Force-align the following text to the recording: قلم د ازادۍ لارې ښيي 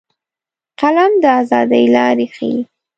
قلم 0.81 1.11
د 1.23 1.25
ازادۍ 1.41 1.85
لارې 1.95 2.27
ښيي 2.35 2.57